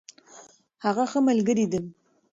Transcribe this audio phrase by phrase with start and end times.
[0.83, 1.79] هغه ښه ملګرې ده.